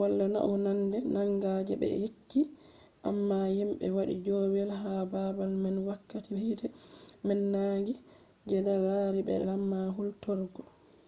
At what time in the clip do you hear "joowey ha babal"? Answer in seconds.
4.24-5.52